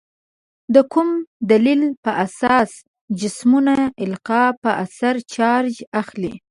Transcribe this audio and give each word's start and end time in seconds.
د 0.73 0.75
کوم 0.93 1.09
دلیل 1.51 1.81
په 2.03 2.11
اساس 2.25 2.71
جسمونه 3.19 3.73
القا 4.03 4.43
په 4.63 4.69
اثر 4.83 5.15
چارج 5.33 5.73
اخلي؟ 6.01 6.33